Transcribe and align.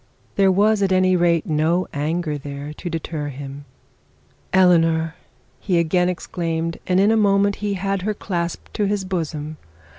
There 0.35 0.51
was 0.51 0.81
at 0.81 0.91
any 0.91 1.15
rate 1.15 1.45
no 1.45 1.87
anger 1.93 2.35
there 2.35 2.73
to 2.73 2.89
deter 2.89 3.27
him. 3.27 3.65
'Eleanor!' 4.51 5.13
he 5.59 5.77
again 5.77 6.09
exclaimed; 6.09 6.79
and 6.87 6.99
in 6.99 7.11
a 7.11 7.15
moment 7.15 7.57
he 7.57 7.75
had 7.75 8.01
her 8.01 8.15
clasped 8.15 8.73
to 8.73 8.85
his 8.85 9.05
bosom. 9.05 9.57